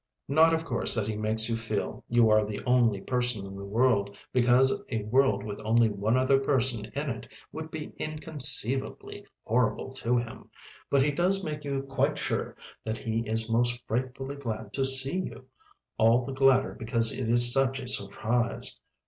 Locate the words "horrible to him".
9.45-10.49